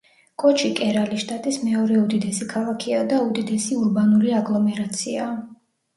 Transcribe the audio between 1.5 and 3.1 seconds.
მეორე უდიდესი ქალაქია